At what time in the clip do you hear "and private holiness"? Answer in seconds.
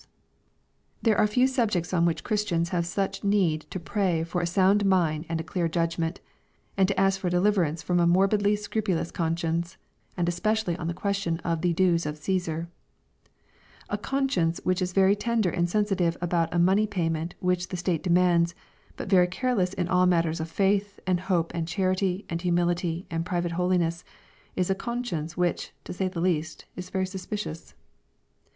23.11-24.03